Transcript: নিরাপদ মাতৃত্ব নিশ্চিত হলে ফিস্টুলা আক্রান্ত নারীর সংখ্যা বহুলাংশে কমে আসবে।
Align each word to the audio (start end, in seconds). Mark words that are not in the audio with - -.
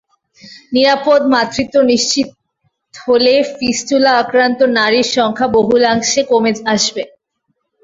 নিরাপদ 0.73 1.21
মাতৃত্ব 1.33 1.75
নিশ্চিত 1.91 2.29
হলে 2.93 3.33
ফিস্টুলা 3.51 4.11
আক্রান্ত 4.21 4.59
নারীর 4.77 5.07
সংখ্যা 5.17 5.47
বহুলাংশে 5.57 6.21
কমে 6.29 6.51
আসবে। 6.73 7.03